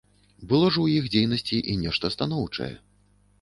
[0.53, 2.73] Было ж у іх дзейнасці і нешта станоўчае.